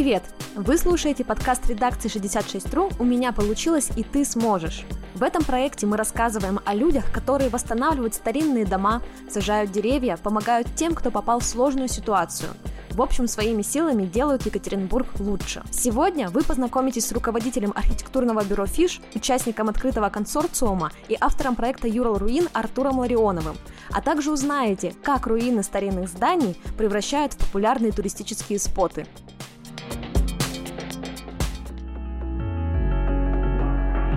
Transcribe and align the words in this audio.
Привет! 0.00 0.22
Вы 0.54 0.78
слушаете 0.78 1.26
подкаст 1.26 1.68
редакции 1.68 2.08
66.ru 2.08 2.90
«У 2.98 3.04
меня 3.04 3.32
получилось 3.32 3.90
и 3.96 4.02
ты 4.02 4.24
сможешь». 4.24 4.86
В 5.14 5.22
этом 5.22 5.44
проекте 5.44 5.86
мы 5.86 5.98
рассказываем 5.98 6.58
о 6.64 6.74
людях, 6.74 7.12
которые 7.12 7.50
восстанавливают 7.50 8.14
старинные 8.14 8.64
дома, 8.64 9.02
сажают 9.28 9.72
деревья, 9.72 10.16
помогают 10.16 10.74
тем, 10.74 10.94
кто 10.94 11.10
попал 11.10 11.40
в 11.40 11.44
сложную 11.44 11.88
ситуацию– 11.88 12.48
в 12.90 13.02
общем, 13.02 13.28
своими 13.28 13.62
силами 13.62 14.04
делают 14.04 14.44
Екатеринбург 14.46 15.06
лучше. 15.20 15.62
Сегодня 15.70 16.28
вы 16.28 16.42
познакомитесь 16.42 17.06
с 17.06 17.12
руководителем 17.12 17.72
архитектурного 17.74 18.42
бюро 18.44 18.66
«Фиш», 18.66 19.00
участником 19.14 19.68
открытого 19.68 20.08
консорциума 20.10 20.90
и 21.08 21.16
автором 21.20 21.54
проекта 21.54 21.86
«Юрал 21.86 22.18
Руин» 22.18 22.48
Артуром 22.52 22.98
Ларионовым, 22.98 23.56
а 23.92 24.02
также 24.02 24.32
узнаете, 24.32 24.92
как 25.04 25.28
руины 25.28 25.62
старинных 25.62 26.08
зданий 26.08 26.60
превращают 26.76 27.34
в 27.34 27.38
популярные 27.38 27.92
туристические 27.92 28.58
споты. 28.58 29.06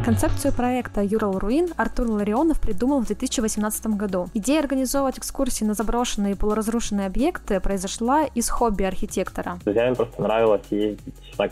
Концепцию 0.03 0.51
проекта 0.51 1.01
«Юрал 1.01 1.39
Руин» 1.39 1.69
Артур 1.77 2.09
Ларионов 2.09 2.59
придумал 2.59 2.99
в 2.99 3.05
2018 3.05 3.87
году. 3.87 4.27
Идея 4.33 4.59
организовывать 4.59 5.17
экскурсии 5.17 5.63
на 5.63 5.75
заброшенные 5.75 6.33
и 6.33 6.35
полуразрушенные 6.35 7.07
объекты 7.07 7.61
произошла 7.61 8.25
из 8.25 8.49
хобби 8.49 8.83
архитектора. 8.83 9.59
Друзьям 9.63 9.95
просто 9.95 10.21
нравилось 10.21 10.65
ездить 10.71 11.15
на 11.37 11.47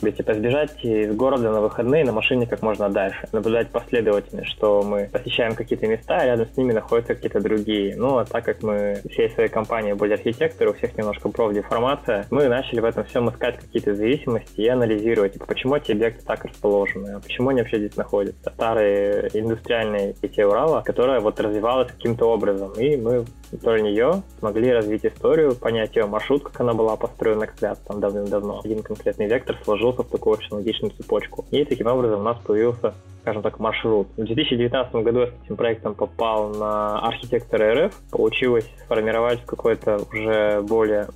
себе 0.00 0.12
типа 0.12 0.34
сбежать 0.34 0.84
из 0.84 1.14
города 1.14 1.50
на 1.50 1.60
выходные 1.60 2.04
на 2.04 2.12
машине 2.12 2.46
как 2.46 2.62
можно 2.62 2.88
дальше, 2.88 3.28
наблюдать 3.32 3.68
последовательность, 3.68 4.50
что 4.50 4.82
мы 4.82 5.08
посещаем 5.12 5.54
какие-то 5.54 5.86
места, 5.86 6.16
а 6.16 6.24
рядом 6.24 6.46
с 6.46 6.56
ними 6.56 6.72
находятся 6.72 7.14
какие-то 7.14 7.40
другие. 7.40 7.96
Ну, 7.96 8.18
а 8.18 8.24
так 8.24 8.44
как 8.44 8.62
мы 8.62 9.00
всей 9.10 9.30
своей 9.30 9.48
компании 9.48 9.92
были 9.92 10.14
архитекторы, 10.14 10.70
у 10.70 10.74
всех 10.74 10.96
немножко 10.96 11.28
профдеформация, 11.28 12.26
мы 12.30 12.48
начали 12.48 12.80
в 12.80 12.84
этом 12.84 13.04
всем 13.04 13.28
искать 13.30 13.58
какие-то 13.58 13.94
зависимости 13.94 14.60
и 14.60 14.68
анализировать, 14.68 15.34
типа, 15.34 15.46
почему 15.46 15.76
эти 15.76 15.92
объекты 15.92 16.24
так 16.24 16.44
расположены, 16.44 17.16
а 17.16 17.20
почему 17.20 17.50
они 17.50 17.60
вообще 17.60 17.78
здесь 17.78 17.96
находятся. 17.96 18.50
Старые 18.50 19.30
индустриальные 19.34 20.14
сети 20.20 20.42
Урала, 20.42 20.82
которая 20.82 21.20
вот 21.20 21.38
развивалась 21.40 21.88
каким-то 21.88 22.26
образом, 22.26 22.72
и 22.72 22.96
мы 22.96 23.24
про 23.62 23.80
нее 23.80 24.22
смогли 24.38 24.72
развить 24.72 25.04
историю, 25.04 25.54
понять 25.54 25.96
ее 25.96 26.06
маршрут, 26.06 26.44
как 26.44 26.60
она 26.60 26.72
была 26.72 26.96
построена 26.96 27.46
когда-то 27.46 27.80
там 27.86 28.00
давным-давно. 28.00 28.60
Один 28.64 28.82
конкретный 28.82 29.26
вектор 29.26 29.56
в 29.98 30.08
такую 30.08 30.36
очень 30.36 30.54
логичную 30.54 30.92
цепочку. 30.92 31.44
И 31.50 31.64
таким 31.64 31.86
образом 31.86 32.20
у 32.20 32.24
нас 32.24 32.38
появился 32.38 32.94
скажем 33.22 33.42
так, 33.42 33.58
маршрут. 33.58 34.08
В 34.16 34.24
2019 34.24 34.94
году 34.94 35.20
я 35.20 35.26
с 35.26 35.44
этим 35.44 35.56
проектом 35.56 35.94
попал 35.94 36.48
на 36.54 36.98
архитектора 37.00 37.86
РФ. 37.86 37.94
Получилось 38.10 38.64
сформировать 38.86 39.44
какой-то 39.44 40.00
уже 40.10 40.62
более 40.62 41.08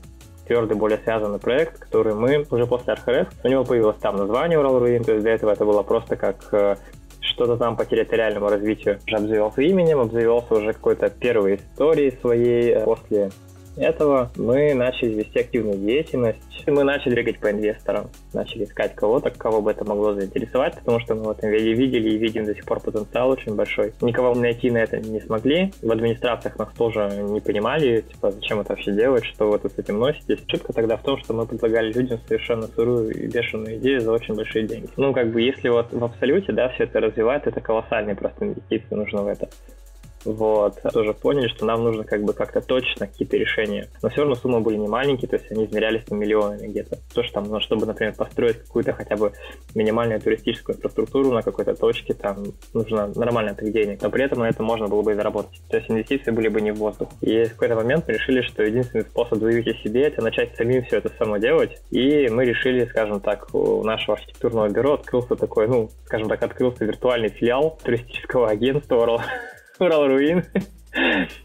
твердый, 0.47 0.77
более 0.77 0.99
связанный 0.99 1.39
проект, 1.39 1.79
который 1.79 2.15
мы 2.15 2.45
уже 2.51 2.67
после 2.67 2.95
РХРФ, 2.95 3.29
у 3.45 3.49
него 3.49 3.65
появилось 3.65 3.97
там 3.97 4.17
название 4.17 4.59
Урал 4.59 4.79
Руин, 4.79 5.03
то 5.03 5.13
есть 5.13 5.25
до 5.25 5.31
этого 5.31 5.51
это 5.51 5.65
было 5.65 5.83
просто 5.83 6.17
как 6.17 6.53
э, 6.53 6.77
что-то 7.21 7.57
там 7.57 7.77
по 7.77 7.85
территориальному 7.85 8.49
развитию 8.49 8.99
уже 9.07 9.17
обзавелся 9.17 9.63
именем, 9.63 10.01
обзавелся 10.01 10.55
уже 10.55 10.73
какой-то 10.73 11.09
первой 11.09 11.57
историей 11.57 12.11
своей 12.21 12.73
э, 12.73 12.85
после 12.85 13.31
этого 13.77 14.31
мы 14.37 14.75
начали 14.75 15.15
вести 15.15 15.41
активную 15.41 15.79
деятельность. 15.79 16.41
Мы 16.67 16.83
начали 16.83 17.15
двигать 17.15 17.41
по 17.41 17.51
инвесторам, 17.51 18.09
начали 18.33 18.65
искать 18.65 18.95
кого-то, 18.95 19.31
кого 19.31 19.61
бы 19.61 19.71
это 19.71 19.85
могло 19.85 20.15
заинтересовать, 20.15 20.77
потому 20.77 20.99
что 21.01 21.15
мы 21.15 21.25
в 21.25 21.31
этом 21.31 21.51
видели 21.51 22.11
и 22.11 22.17
видим 22.17 22.47
до 22.47 22.55
сих 22.55 22.65
пор 22.65 22.81
потенциал 22.81 23.29
очень 23.31 23.55
большой. 23.55 23.93
Никого 24.01 24.35
найти 24.35 24.71
на 24.71 24.79
это 24.79 24.99
не 24.99 25.21
смогли. 25.21 25.73
В 25.83 25.91
администрациях 25.91 26.59
нас 26.59 26.69
тоже 26.77 27.11
не 27.23 27.41
понимали, 27.41 28.01
типа, 28.01 28.31
зачем 28.31 28.61
это 28.61 28.71
вообще 28.71 28.93
делать, 28.93 29.25
что 29.27 29.51
вы 29.51 29.59
тут 29.59 29.73
с 29.73 29.79
этим 29.79 29.99
носитесь. 29.99 30.39
Шутка 30.49 30.73
тогда 30.73 30.97
в 30.97 31.03
том, 31.03 31.19
что 31.19 31.35
мы 31.35 31.47
предлагали 31.47 31.93
людям 31.93 32.19
совершенно 32.27 32.67
сырую 32.69 33.11
и 33.11 33.27
бешеную 33.27 33.77
идею 33.77 34.01
за 34.01 34.13
очень 34.13 34.35
большие 34.35 34.67
деньги. 34.67 34.89
Ну, 34.97 35.13
как 35.13 35.31
бы, 35.31 35.43
если 35.43 35.69
вот 35.69 35.93
в 35.93 36.03
абсолюте, 36.03 36.53
да, 36.53 36.71
все 36.71 36.85
это 36.85 37.01
развивать, 37.01 37.47
это 37.47 37.61
колоссальные 37.61 38.17
просто 38.17 38.47
инвестиции 38.47 38.95
нужно 38.95 39.23
в 39.23 39.29
это. 39.29 39.49
Вот. 40.25 40.81
Тоже 40.93 41.13
поняли, 41.15 41.49
что 41.49 41.65
нам 41.65 41.85
нужно 41.85 42.05
как 42.05 42.23
бы 42.23 42.33
как-то 42.33 42.61
точно 42.61 43.07
какие-то 43.07 43.37
решения. 43.37 43.89
Но 44.03 44.09
все 44.09 44.21
равно 44.21 44.35
суммы 44.35 44.61
были 44.61 44.77
не 44.77 44.89
маленькие, 44.89 45.29
то 45.29 45.37
есть 45.37 45.51
они 45.51 45.65
измерялись 45.67 46.05
там 46.05 46.19
миллионами 46.19 46.67
где-то. 46.69 46.99
То, 47.15 47.23
что 47.23 47.35
там, 47.35 47.45
ну, 47.45 47.61
чтобы, 47.61 47.87
например, 47.87 48.15
построить 48.15 48.59
какую-то 48.59 48.93
хотя 48.93 49.17
бы 49.17 49.33
минимальную 49.75 50.21
туристическую 50.21 50.77
инфраструктуру 50.77 51.33
на 51.33 51.43
какой-то 51.43 51.75
точке, 51.75 52.15
там 52.15 52.45
нужно 52.73 53.13
нормально 53.15 53.55
так 53.55 53.71
денег. 53.73 54.03
Но 54.03 54.11
при 54.11 54.25
этом 54.25 54.41
на 54.41 54.49
это 54.49 54.63
можно 54.63 54.89
было 54.89 55.03
бы 55.03 55.13
и 55.13 55.15
заработать. 55.15 55.61
То 55.69 55.77
есть 55.77 55.91
инвестиции 55.91 56.31
были 56.31 56.49
бы 56.49 56.61
не 56.61 56.73
в 56.73 56.77
воздух. 56.77 57.09
И 57.21 57.45
в 57.45 57.53
какой-то 57.53 57.77
момент 57.77 58.05
мы 58.07 58.15
решили, 58.15 58.43
что 58.43 58.63
единственный 58.63 59.05
способ 59.05 59.39
заявить 59.39 59.69
о 59.69 59.83
себе— 59.83 60.03
это 60.05 60.23
начать 60.23 60.57
самим 60.57 60.85
все 60.85 60.99
это 60.99 61.11
само 61.19 61.39
делать. 61.39 61.83
И 61.91 62.29
мы 62.29 62.45
решили, 62.45 62.87
скажем 62.87 63.21
так, 63.21 63.55
у 63.55 63.83
нашего 63.85 64.17
архитектурного 64.17 64.69
бюро 64.69 64.95
открылся 64.95 65.37
такой, 65.37 65.69
ну, 65.69 65.91
скажем 66.05 66.29
так, 66.29 66.43
открылся 66.43 66.85
виртуальный 66.85 67.29
филиал 67.29 67.79
туристического 67.83 68.49
агентства 68.49 68.97
Урал 69.79 70.07
Руин. 70.09 70.45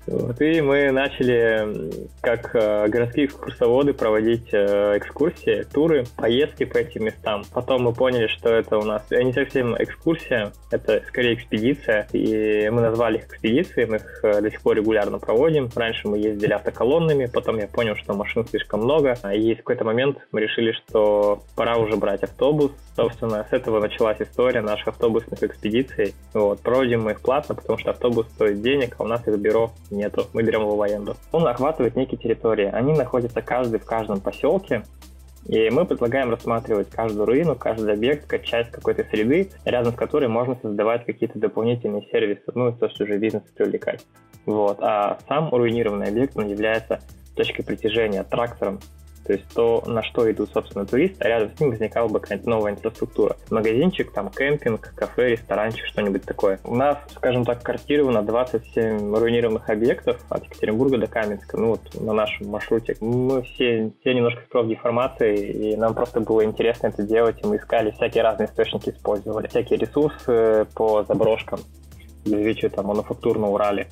Вот, 0.06 0.42
и 0.42 0.62
мы 0.62 0.92
начали 0.92 1.92
как 2.22 2.56
э, 2.56 2.88
городские 2.88 3.26
экскурсоводы 3.26 3.94
проводить 3.94 4.48
э, 4.52 4.98
экскурсии, 4.98 5.66
туры, 5.72 6.06
поездки 6.18 6.66
по 6.66 6.78
этим 6.78 7.06
местам. 7.06 7.44
Потом 7.54 7.84
мы 7.84 7.94
поняли, 7.94 8.28
что 8.28 8.50
это 8.50 8.78
у 8.78 8.84
нас 8.84 9.04
не 9.10 9.34
совсем 9.34 9.76
экскурсия, 9.76 10.52
это 10.72 11.04
скорее 11.08 11.34
экспедиция. 11.36 12.08
И 12.14 12.70
мы 12.70 12.82
назвали 12.82 13.18
их 13.18 13.26
экспедицией, 13.26 13.88
мы 13.88 13.98
их 13.98 14.20
э, 14.24 14.42
до 14.42 14.52
сих 14.52 14.62
пор 14.62 14.78
регулярно 14.78 15.20
проводим. 15.20 15.70
Раньше 15.76 16.08
мы 16.08 16.20
ездили 16.20 16.54
автоколоннами, 16.54 17.26
потом 17.26 17.58
я 17.58 17.68
понял, 17.68 17.96
что 17.96 18.14
машин 18.14 18.46
слишком 18.48 18.82
много. 18.82 19.18
И 19.34 19.54
в 19.56 19.58
какой-то 19.58 19.84
момент 19.84 20.18
мы 20.32 20.42
решили, 20.42 20.74
что 20.74 21.44
пора 21.56 21.78
уже 21.78 21.96
брать 21.96 22.24
автобус. 22.24 22.72
Собственно, 22.96 23.46
с 23.50 23.54
этого 23.54 23.80
началась 23.80 24.22
история 24.22 24.62
наших 24.62 24.90
автобусных 24.90 25.42
экспедиций. 25.42 26.14
Вот, 26.34 26.62
проводим 26.62 27.04
мы 27.04 27.12
их 27.12 27.22
платно, 27.22 27.56
потому 27.56 27.80
что 27.80 27.92
автобус 27.92 28.28
стоит 28.36 28.62
денег, 28.62 28.96
а 28.98 29.04
у 29.04 29.08
нас 29.08 29.28
их 29.28 29.39
бюро 29.40 29.72
нету, 29.90 30.28
мы 30.34 30.44
берем 30.44 30.62
его 30.62 30.76
в 30.76 30.82
аренду. 30.82 31.16
Он 31.32 31.48
охватывает 31.48 31.96
некие 31.96 32.20
территории, 32.20 32.66
они 32.66 32.94
находятся 32.94 33.42
каждый 33.42 33.80
в 33.80 33.86
каждом 33.86 34.22
поселке, 34.22 34.84
и 35.48 35.70
мы 35.70 35.86
предлагаем 35.86 36.30
рассматривать 36.30 36.90
каждую 36.90 37.26
руину, 37.26 37.56
каждый 37.56 37.94
объект 37.94 38.28
как 38.28 38.44
часть 38.44 38.72
какой-то 38.72 39.04
среды, 39.06 39.50
рядом 39.66 39.94
с 39.94 39.96
которой 39.96 40.28
можно 40.28 40.58
создавать 40.62 41.06
какие-то 41.06 41.40
дополнительные 41.40 42.08
сервисы, 42.12 42.44
ну, 42.54 42.72
то, 42.72 42.90
что 42.90 43.06
уже 43.06 43.18
бизнес 43.18 43.44
привлекать. 43.56 44.06
Вот. 44.46 44.78
А 44.82 45.18
сам 45.28 45.50
руинированный 45.50 46.08
объект, 46.10 46.38
он 46.38 46.48
является 46.48 47.00
точкой 47.36 47.64
притяжения, 47.64 48.24
трактором 48.24 48.80
то 49.30 49.34
есть 49.34 49.48
то, 49.54 49.84
на 49.86 50.02
что 50.02 50.30
идут, 50.32 50.50
собственно, 50.52 50.88
туристы, 50.88 51.24
а 51.24 51.28
рядом 51.28 51.56
с 51.56 51.60
ним 51.60 51.70
возникала 51.70 52.08
бы 52.08 52.20
какая-то 52.20 52.50
новая 52.50 52.72
инфраструктура. 52.72 53.38
Магазинчик, 53.52 54.12
там, 54.12 54.32
кемпинг, 54.32 54.92
кафе, 54.96 55.30
ресторанчик, 55.30 55.86
что-нибудь 55.86 56.24
такое. 56.24 56.60
У 56.64 56.74
нас, 56.74 56.98
скажем 57.16 57.46
так, 57.46 57.62
картировано 57.62 58.24
27 58.24 59.16
руинированных 59.16 59.70
объектов 59.70 60.18
от 60.30 60.46
Екатеринбурга 60.46 60.98
до 60.98 61.06
Каменска, 61.06 61.58
ну 61.58 61.68
вот 61.68 61.82
на 61.94 62.14
нашем 62.14 62.48
маршруте. 62.48 62.98
Мы 63.02 63.44
все, 63.44 63.92
все 64.02 64.16
немножко 64.16 64.42
в 64.42 64.50
профдеформации, 64.50 65.74
и 65.74 65.76
нам 65.76 65.94
просто 65.94 66.22
было 66.22 66.44
интересно 66.44 66.88
это 66.88 67.04
делать, 67.04 67.38
и 67.44 67.46
мы 67.46 67.58
искали 67.58 67.92
всякие 67.92 68.24
разные 68.24 68.48
источники, 68.48 68.90
использовали 68.90 69.46
всякие 69.46 69.78
ресурсы 69.78 70.66
по 70.74 71.04
заброшкам, 71.04 71.60
для 72.26 72.70
там 72.72 72.88
мануфактур 72.88 73.38
на 73.38 73.48
Урале. 73.48 73.88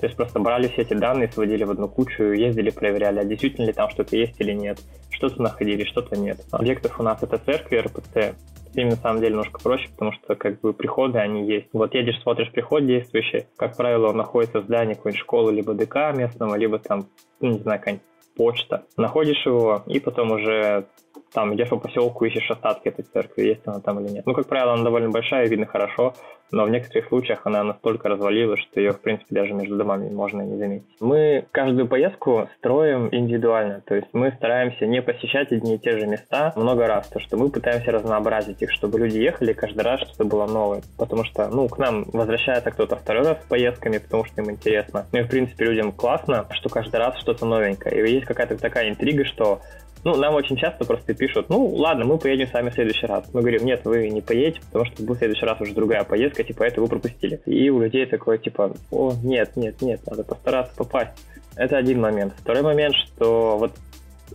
То 0.00 0.06
есть 0.06 0.16
просто 0.16 0.40
брали 0.40 0.68
все 0.68 0.82
эти 0.82 0.94
данные, 0.94 1.30
сводили 1.30 1.64
в 1.64 1.70
одну 1.70 1.86
кучу, 1.86 2.22
ездили, 2.32 2.70
проверяли, 2.70 3.18
а 3.18 3.24
действительно 3.24 3.66
ли 3.66 3.72
там 3.74 3.90
что-то 3.90 4.16
есть 4.16 4.40
или 4.40 4.52
нет. 4.52 4.78
Что-то 5.10 5.42
находили, 5.42 5.84
что-то 5.84 6.16
нет. 6.16 6.40
Объектов 6.50 6.98
у 6.98 7.02
нас 7.02 7.22
это 7.22 7.36
церкви, 7.36 7.76
РПЦ. 7.76 8.34
С 8.72 8.74
ними 8.74 8.90
на 8.90 8.96
самом 8.96 9.20
деле 9.20 9.32
немножко 9.32 9.60
проще, 9.60 9.90
потому 9.90 10.12
что 10.12 10.36
как 10.36 10.60
бы 10.60 10.72
приходы, 10.72 11.18
они 11.18 11.46
есть. 11.46 11.68
Вот 11.74 11.94
едешь, 11.94 12.20
смотришь 12.22 12.50
приход 12.50 12.86
действующий, 12.86 13.46
как 13.56 13.76
правило, 13.76 14.08
он 14.08 14.16
находится 14.16 14.60
в 14.60 14.64
здании 14.64 14.94
какой-нибудь 14.94 15.20
школы, 15.20 15.52
либо 15.52 15.74
ДК 15.74 16.14
местного, 16.14 16.54
либо 16.54 16.78
там, 16.78 17.08
ну, 17.40 17.50
не 17.50 17.58
знаю, 17.58 17.78
какая-нибудь 17.80 18.06
почта. 18.36 18.86
Находишь 18.96 19.44
его, 19.44 19.82
и 19.86 20.00
потом 20.00 20.32
уже 20.32 20.86
там 21.32 21.54
идешь 21.54 21.68
по 21.68 21.76
поселку, 21.76 22.24
ищешь 22.24 22.50
остатки 22.50 22.88
этой 22.88 23.04
церкви, 23.04 23.42
есть 23.42 23.62
она 23.66 23.80
там 23.80 24.00
или 24.00 24.12
нет. 24.12 24.26
Ну, 24.26 24.34
как 24.34 24.46
правило, 24.46 24.74
она 24.74 24.84
довольно 24.84 25.10
большая, 25.10 25.48
видно 25.48 25.66
хорошо, 25.66 26.14
но 26.52 26.64
в 26.64 26.70
некоторых 26.70 27.08
случаях 27.08 27.40
она 27.44 27.62
настолько 27.62 28.08
развалилась, 28.08 28.60
что 28.60 28.80
ее, 28.80 28.92
в 28.92 29.00
принципе, 29.00 29.34
даже 29.34 29.52
между 29.54 29.76
домами 29.76 30.10
можно 30.10 30.42
не 30.42 30.56
заметить. 30.58 30.96
Мы 31.00 31.46
каждую 31.52 31.86
поездку 31.86 32.48
строим 32.58 33.08
индивидуально, 33.12 33.82
то 33.86 33.94
есть 33.94 34.08
мы 34.12 34.32
стараемся 34.32 34.86
не 34.86 35.02
посещать 35.02 35.52
одни 35.52 35.76
и 35.76 35.78
те 35.78 35.98
же 35.98 36.06
места 36.06 36.52
много 36.56 36.86
раз, 36.86 37.08
то 37.08 37.20
что 37.20 37.36
мы 37.36 37.50
пытаемся 37.50 37.92
разнообразить 37.92 38.62
их, 38.62 38.70
чтобы 38.72 38.98
люди 38.98 39.18
ехали 39.18 39.52
каждый 39.52 39.82
раз 39.82 40.00
что-то 40.00 40.24
было 40.24 40.46
новое, 40.46 40.82
потому 40.98 41.24
что, 41.24 41.48
ну, 41.48 41.68
к 41.68 41.78
нам 41.78 42.04
возвращается 42.12 42.70
кто-то 42.70 42.96
второй 42.96 43.24
раз 43.24 43.42
с 43.42 43.46
поездками, 43.46 43.98
потому 43.98 44.24
что 44.24 44.42
им 44.42 44.50
интересно. 44.50 45.06
Ну 45.12 45.20
и, 45.20 45.22
в 45.22 45.28
принципе, 45.28 45.66
людям 45.66 45.92
классно, 45.92 46.46
что 46.50 46.68
каждый 46.68 46.96
раз 46.96 47.18
что-то 47.18 47.46
новенькое. 47.46 48.04
И 48.04 48.12
есть 48.12 48.26
какая-то 48.26 48.58
такая 48.58 48.90
интрига, 48.90 49.24
что 49.24 49.60
ну, 50.04 50.16
нам 50.16 50.34
очень 50.34 50.56
часто 50.56 50.84
просто 50.84 51.14
пишут, 51.14 51.48
ну, 51.48 51.66
ладно, 51.66 52.04
мы 52.04 52.18
поедем 52.18 52.46
с 52.46 52.52
вами 52.52 52.70
в 52.70 52.74
следующий 52.74 53.06
раз. 53.06 53.24
Мы 53.32 53.40
говорим, 53.40 53.64
нет, 53.64 53.82
вы 53.84 54.08
не 54.08 54.20
поедете, 54.20 54.60
потому 54.66 54.84
что 54.86 55.02
был 55.02 55.14
в 55.14 55.18
следующий 55.18 55.44
раз 55.44 55.60
уже 55.60 55.74
другая 55.74 56.04
поездка, 56.04 56.42
типа, 56.42 56.64
это 56.64 56.80
вы 56.80 56.88
пропустили. 56.88 57.40
И 57.46 57.68
у 57.70 57.80
людей 57.80 58.06
такое, 58.06 58.38
типа, 58.38 58.74
о, 58.90 59.12
нет, 59.22 59.56
нет, 59.56 59.82
нет, 59.82 60.00
надо 60.06 60.24
постараться 60.24 60.74
попасть. 60.76 61.12
Это 61.56 61.76
один 61.76 62.00
момент. 62.00 62.32
Второй 62.38 62.62
момент, 62.62 62.94
что 62.94 63.58
вот 63.58 63.72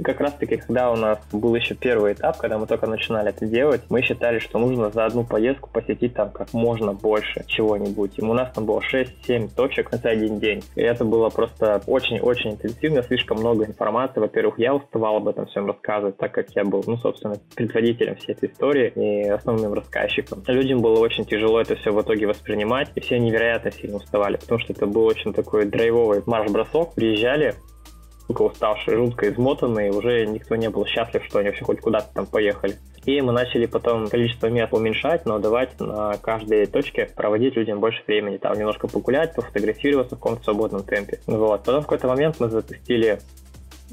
как 0.04 0.20
раз-таки, 0.20 0.58
когда 0.58 0.92
у 0.92 0.96
нас 0.96 1.20
был 1.32 1.56
еще 1.56 1.76
первый 1.76 2.14
этап, 2.14 2.38
когда 2.38 2.58
мы 2.58 2.68
только 2.68 2.88
начинали 2.88 3.30
это 3.30 3.46
делать, 3.46 3.82
мы 3.90 4.02
считали, 4.02 4.40
что 4.40 4.60
нужно 4.60 4.90
за 4.90 5.06
одну 5.06 5.24
поездку 5.24 5.70
посетить 5.70 6.14
там 6.14 6.32
как 6.32 6.54
можно 6.54 6.94
больше 6.94 7.44
чего-нибудь. 7.48 8.18
И 8.18 8.22
у 8.22 8.34
нас 8.34 8.52
там 8.54 8.66
было 8.66 8.82
6-7 8.82 9.50
точек 9.56 9.90
за 9.92 10.10
один 10.10 10.40
день. 10.40 10.64
И 10.76 10.82
это 10.82 11.06
было 11.06 11.30
просто 11.30 11.82
очень-очень 11.88 12.52
интенсивно, 12.52 13.04
слишком 13.04 13.40
много 13.40 13.66
информации. 13.66 14.20
Во-первых, 14.20 14.60
я 14.60 14.74
уставал 14.74 15.18
об 15.18 15.28
этом 15.28 15.46
всем 15.48 15.68
рассказывать, 15.68 16.18
так 16.18 16.32
как 16.32 16.50
я 16.52 16.64
был, 16.64 16.84
ну, 16.86 16.98
собственно, 16.98 17.36
предводителем 17.56 18.16
всей 18.16 18.34
этой 18.34 18.50
истории 18.50 18.92
и 18.96 19.30
основным 19.30 19.74
рассказчиком. 19.74 20.44
Людям 20.48 20.80
было 20.80 21.00
очень 21.00 21.26
тяжело 21.26 21.62
это 21.62 21.76
все 21.76 21.92
в 21.92 22.02
итоге 22.02 22.28
воспринимать, 22.28 22.92
и 22.96 23.00
все 23.00 23.20
невероятно 23.20 23.72
сильно 23.72 23.98
уставали, 23.98 24.38
потому 24.38 24.60
что 24.60 24.74
это 24.74 24.86
был 24.86 25.06
очень 25.06 25.34
такой 25.34 25.66
драйвовый 25.66 26.22
марш-бросок. 26.26 26.94
Приезжали, 26.96 27.56
жутко 28.28 28.42
уставшие, 28.44 28.98
жутко 28.98 29.30
измотанные, 29.30 29.92
уже 29.92 30.26
никто 30.26 30.56
не 30.56 30.70
был 30.70 30.86
счастлив, 30.86 31.24
что 31.26 31.40
они 31.40 31.50
вообще 31.50 31.66
хоть 31.66 31.82
куда-то 31.82 32.08
там 32.14 32.26
поехали. 32.26 32.76
И 33.06 33.22
мы 33.22 33.34
начали 33.34 33.68
потом 33.68 34.08
количество 34.08 34.48
мест 34.48 34.74
уменьшать, 34.74 35.26
но 35.26 35.38
давать 35.38 35.80
на 35.80 36.18
каждой 36.18 36.66
точке 36.66 37.08
проводить 37.16 37.56
людям 37.56 37.80
больше 37.80 38.02
времени, 38.08 38.38
там 38.38 38.58
немножко 38.58 38.88
погулять, 38.88 39.36
пофотографироваться 39.36 40.16
в 40.16 40.20
каком-то 40.20 40.44
свободном 40.44 40.84
темпе. 40.84 41.20
Вот. 41.28 41.64
Потом 41.64 41.82
в 41.82 41.84
какой-то 41.84 42.08
момент 42.08 42.38
мы 42.40 42.50
запустили 42.50 43.20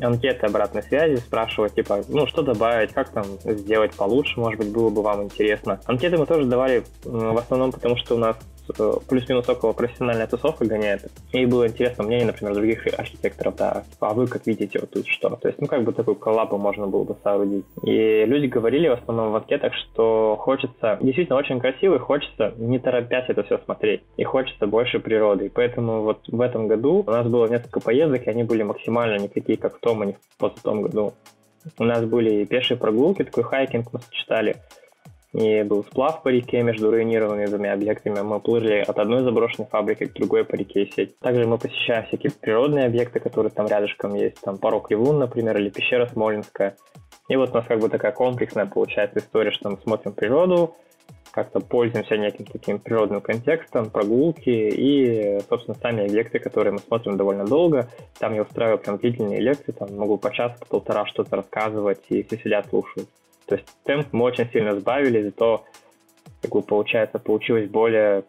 анкеты 0.00 0.46
обратной 0.46 0.82
связи, 0.82 1.17
спрашивать, 1.17 1.75
типа, 1.75 2.00
ну, 2.08 2.26
что 2.26 2.40
добавить, 2.40 2.94
как 2.94 3.11
там 3.11 3.25
сделать 3.44 3.94
получше, 3.94 4.40
может 4.40 4.58
быть, 4.58 4.73
было 4.73 4.88
бы 4.88 5.02
вам 5.02 5.25
интересно. 5.25 5.78
Анкеты 5.85 6.17
мы 6.17 6.25
тоже 6.25 6.46
давали 6.46 6.82
в 7.05 7.37
основном 7.37 7.73
потому, 7.73 7.96
что 7.99 8.14
у 8.14 8.19
нас 8.19 8.37
плюс-минус 9.09 9.49
около 9.49 9.73
профессиональная 9.73 10.26
тусовка 10.26 10.64
гоняет. 10.64 11.11
И 11.32 11.47
было 11.47 11.67
интересно 11.67 12.05
мнение, 12.05 12.26
например, 12.26 12.55
других 12.55 12.87
архитекторов, 12.99 13.56
да, 13.56 13.85
а 14.00 14.14
вы 14.14 14.26
как 14.26 14.47
видите 14.47 14.79
вот 14.81 14.91
тут 14.91 15.06
что? 15.06 15.31
То 15.31 15.49
есть, 15.49 15.61
ну, 15.61 15.67
как 15.67 15.85
бы 15.85 15.93
такую 15.93 16.17
коллабу 16.17 16.59
можно 16.59 16.87
было 16.87 17.05
бы 17.05 17.17
соорудить. 17.23 17.64
И 17.85 18.25
люди 18.25 18.47
говорили 18.47 18.88
в 18.88 18.93
основном 18.93 19.32
в 19.32 19.37
анкетах, 19.37 19.73
что 19.75 20.37
хочется, 20.38 20.99
действительно 21.00 21.38
очень 21.38 21.61
красиво, 21.61 21.97
и 21.97 21.99
хочется 21.99 22.55
не 22.56 22.79
торопясь 22.79 23.29
это 23.29 23.43
все 23.43 23.59
смотреть. 23.59 24.03
И 24.17 24.25
хочется 24.25 24.67
больше 24.67 25.00
природы. 25.00 25.47
И 25.47 25.49
поэтому 25.49 26.03
вот 26.03 26.20
в 26.29 26.41
этом 26.41 26.69
году 26.69 27.05
у 27.06 27.11
нас 27.11 27.26
было 27.26 27.47
несколько 27.47 27.81
поездок, 27.81 28.26
и 28.26 28.31
они 28.31 28.44
были 28.44 28.62
максимально 28.62 29.19
не 29.19 29.29
такие, 29.29 29.59
как 29.59 29.76
в 29.76 29.81
том, 29.81 30.03
и 30.03 30.06
не 30.09 30.17
в 30.38 30.62
том 30.62 30.82
году. 30.82 31.14
У 31.79 31.85
нас 31.85 32.05
были 32.05 32.44
пешие 32.44 32.76
прогулки, 32.76 33.25
такой 33.25 33.44
хайкинг 33.44 33.93
мы 33.93 34.00
сочетали 34.00 34.56
и 35.32 35.62
был 35.62 35.84
сплав 35.84 36.23
по 36.23 36.29
реке 36.29 36.62
между 36.62 36.90
руинированными 36.90 37.46
двумя 37.46 37.73
объектами. 37.73 38.20
Мы 38.20 38.38
плыли 38.40 38.84
от 38.87 38.99
одной 38.99 39.23
заброшенной 39.23 39.69
фабрики 39.69 40.05
к 40.05 40.12
другой 40.12 40.44
по 40.44 40.55
реке 40.55 40.90
сеть. 40.94 41.19
Также 41.20 41.46
мы 41.46 41.58
посещаем 41.58 42.06
всякие 42.06 42.32
природные 42.32 42.87
объекты, 42.87 43.19
которые 43.20 43.50
там 43.50 43.67
рядышком 43.67 44.14
есть. 44.14 44.40
Там 44.43 44.58
порог 44.58 44.90
Ливун, 44.90 45.19
например, 45.19 45.56
или 45.56 45.70
пещера 45.70 46.06
Смолинская. 46.06 46.76
И 47.29 47.37
вот 47.37 47.50
у 47.50 47.55
нас 47.55 47.67
как 47.67 47.81
бы 47.81 47.88
такая 47.88 48.12
комплексная 48.12 48.67
получается 48.67 49.20
история, 49.20 49.52
что 49.52 49.70
мы 49.70 49.79
смотрим 49.79 50.12
природу, 50.12 50.75
как-то 51.31 51.61
пользуемся 51.61 52.19
неким 52.19 52.44
таким 52.44 52.78
природным 52.78 53.23
контекстом, 53.23 53.88
прогулки 53.88 54.50
и, 54.50 55.40
собственно, 55.49 55.78
сами 55.81 56.05
объекты, 56.05 56.40
которые 56.40 56.75
мы 56.75 56.78
смотрим 56.81 57.17
довольно 57.17 57.46
долго. 57.46 57.88
Там 58.19 58.35
я 58.35 58.43
устраиваю 58.43 58.78
прям 58.78 58.99
длительные 58.99 59.40
лекции, 59.40 59.73
там 59.73 59.96
могу 59.96 60.19
по 60.19 60.31
часу, 60.31 60.56
по 60.61 60.67
полтора 60.67 61.06
что-то 61.06 61.37
рассказывать, 61.37 62.00
и 62.11 62.23
все 62.23 62.37
сидят, 62.37 62.69
слушают. 62.69 63.08
То 63.46 63.56
есть 63.56 63.68
темп 63.84 64.08
мы 64.12 64.24
очень 64.24 64.48
сильно 64.50 64.78
сбавили, 64.78 65.22
зато, 65.22 65.64
как 66.42 66.52
бы, 66.52 66.62
получается, 66.62 67.18
получилось 67.18 67.68
более, 67.68 68.24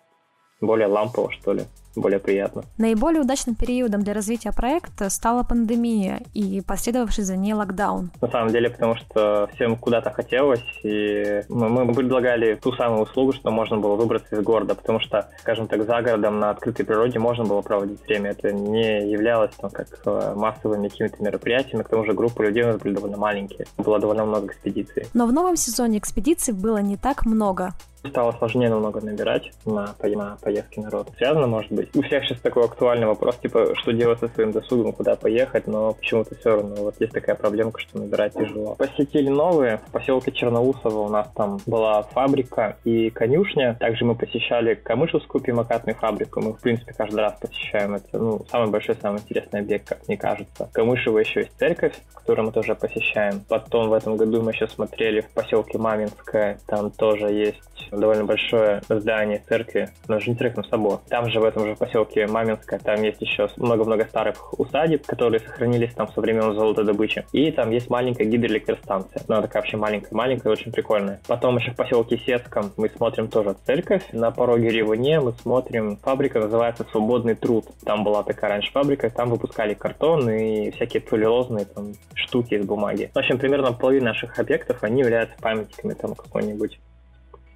более 0.61 0.87
лампово, 0.87 1.31
что 1.31 1.53
ли 1.53 1.63
более 1.95 2.19
приятно. 2.19 2.63
Наиболее 2.77 3.21
удачным 3.21 3.55
периодом 3.55 4.03
для 4.03 4.13
развития 4.13 4.51
проекта 4.51 5.09
стала 5.09 5.43
пандемия 5.43 6.21
и 6.33 6.61
последовавший 6.61 7.23
за 7.23 7.35
ней 7.35 7.53
локдаун. 7.53 8.11
На 8.21 8.27
самом 8.29 8.49
деле, 8.49 8.69
потому 8.69 8.95
что 8.95 9.49
всем 9.53 9.75
куда-то 9.75 10.11
хотелось, 10.11 10.63
и 10.83 11.41
мы, 11.49 11.69
мы 11.69 11.93
предлагали 11.93 12.55
ту 12.55 12.71
самую 12.73 13.03
услугу, 13.03 13.33
что 13.33 13.51
можно 13.51 13.77
было 13.77 13.95
выбраться 13.95 14.35
из 14.35 14.41
города, 14.43 14.75
потому 14.75 14.99
что, 14.99 15.29
скажем 15.39 15.67
так, 15.67 15.85
за 15.85 16.01
городом 16.01 16.39
на 16.39 16.51
открытой 16.51 16.85
природе 16.85 17.19
можно 17.19 17.43
было 17.43 17.61
проводить 17.61 18.01
время. 18.01 18.31
Это 18.31 18.51
не 18.51 19.09
являлось 19.09 19.51
там, 19.55 19.69
как 19.69 19.87
э, 20.05 20.33
массовыми 20.35 20.87
какими-то 20.87 21.21
мероприятиями, 21.23 21.83
к 21.83 21.89
тому 21.89 22.05
же 22.05 22.13
группы 22.13 22.43
людей 22.43 22.63
у 22.63 22.67
нас 22.67 22.77
были 22.77 22.93
довольно 22.93 23.17
маленькие. 23.17 23.67
Было 23.77 23.99
довольно 23.99 24.25
много 24.25 24.47
экспедиций. 24.47 25.07
Но 25.13 25.25
в 25.25 25.33
новом 25.33 25.55
сезоне 25.55 25.97
экспедиций 25.97 26.53
было 26.53 26.77
не 26.77 26.97
так 26.97 27.25
много. 27.25 27.73
Стало 28.07 28.33
сложнее 28.33 28.69
намного 28.69 28.99
набирать 29.01 29.51
на, 29.65 29.95
на 30.03 30.37
поездки 30.41 30.79
народ. 30.79 31.09
Связано, 31.17 31.47
может 31.47 31.71
быть. 31.71 31.95
У 31.95 32.01
всех 32.01 32.25
сейчас 32.25 32.39
такой 32.41 32.65
актуальный 32.65 33.07
вопрос, 33.07 33.37
типа, 33.37 33.75
что 33.75 33.93
делать 33.93 34.19
со 34.19 34.27
своим 34.27 34.51
досугом, 34.51 34.91
куда 34.91 35.15
поехать, 35.15 35.67
но 35.67 35.93
почему-то 35.93 36.35
все 36.35 36.49
равно 36.51 36.75
вот 36.75 36.95
есть 36.99 37.13
такая 37.13 37.35
проблемка, 37.35 37.79
что 37.79 37.99
набирать 37.99 38.33
тяжело. 38.33 38.75
Посетили 38.75 39.29
новые. 39.29 39.77
В 39.87 39.91
поселке 39.91 40.31
Черноусово 40.31 40.99
у 40.99 41.09
нас 41.09 41.27
там 41.35 41.59
была 41.65 42.03
фабрика 42.03 42.77
и 42.83 43.09
конюшня. 43.09 43.75
Также 43.79 44.05
мы 44.05 44.15
посещали 44.15 44.73
Камышевскую 44.73 45.41
пимокатную 45.41 45.95
фабрику. 45.95 46.41
Мы, 46.41 46.53
в 46.53 46.59
принципе, 46.59 46.93
каждый 46.93 47.21
раз 47.21 47.33
посещаем 47.39 47.95
это. 47.95 48.17
Ну, 48.17 48.45
самый 48.49 48.69
большой, 48.69 48.95
самый 49.01 49.19
интересный 49.21 49.61
объект, 49.61 49.87
как 49.87 50.07
мне 50.07 50.17
кажется. 50.17 50.69
Камышево 50.73 51.19
еще 51.19 51.41
есть 51.41 51.57
церковь, 51.57 51.93
которую 52.13 52.47
мы 52.47 52.51
тоже 52.51 52.75
посещаем. 52.75 53.41
Потом 53.47 53.89
в 53.89 53.93
этом 53.93 54.17
году 54.17 54.41
мы 54.41 54.51
еще 54.51 54.67
смотрели 54.67 55.21
в 55.21 55.29
поселке 55.29 55.77
Маминское. 55.77 56.59
Там 56.67 56.91
тоже 56.91 57.31
есть 57.31 57.91
довольно 57.99 58.25
большое 58.25 58.81
здание 58.89 59.41
церкви, 59.47 59.89
но 60.07 60.19
же 60.19 60.31
интересно 60.31 60.63
собор. 60.63 61.01
Там 61.09 61.29
же, 61.29 61.39
в 61.39 61.43
этом 61.43 61.65
же 61.65 61.75
поселке 61.75 62.27
Маминское, 62.27 62.79
там 62.79 63.01
есть 63.01 63.21
еще 63.21 63.47
много-много 63.57 64.05
старых 64.05 64.59
усадеб, 64.59 65.05
которые 65.05 65.39
сохранились 65.39 65.93
там 65.93 66.11
со 66.11 66.21
времен 66.21 66.53
золотодобычи. 66.53 67.25
И 67.31 67.51
там 67.51 67.71
есть 67.71 67.89
маленькая 67.89 68.25
гидроэлектростанция. 68.25 69.23
Она 69.27 69.41
такая 69.41 69.61
вообще 69.61 69.77
маленькая-маленькая, 69.77 70.49
очень 70.51 70.71
прикольная. 70.71 71.19
Потом 71.27 71.57
еще 71.57 71.71
в 71.71 71.75
поселке 71.75 72.17
Сецком 72.17 72.71
мы 72.77 72.89
смотрим 72.89 73.27
тоже 73.27 73.55
церковь. 73.65 74.03
На 74.11 74.31
пороге 74.31 74.69
Ревуне 74.69 75.19
мы 75.19 75.33
смотрим 75.33 75.97
фабрика, 75.97 76.39
называется 76.39 76.85
«Свободный 76.91 77.35
труд». 77.35 77.65
Там 77.85 78.03
была 78.03 78.23
такая 78.23 78.51
раньше 78.51 78.71
фабрика, 78.71 79.09
там 79.09 79.29
выпускали 79.29 79.73
картон 79.73 80.29
и 80.29 80.71
всякие 80.71 81.01
целлюлозные 81.01 81.65
там 81.65 81.93
штуки 82.13 82.55
из 82.55 82.65
бумаги. 82.65 83.11
В 83.13 83.17
общем, 83.17 83.37
примерно 83.37 83.73
половина 83.73 84.05
наших 84.05 84.37
объектов, 84.39 84.83
они 84.83 85.01
являются 85.01 85.35
памятниками 85.41 85.93
там 85.93 86.15
какой-нибудь 86.15 86.79